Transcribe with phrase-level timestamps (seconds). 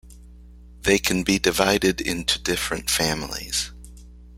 [0.81, 3.69] They can be divided into different families.